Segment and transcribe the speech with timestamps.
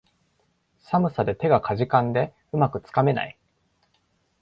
[0.81, 3.37] 寒さで手がかじかんで、うまくつかめない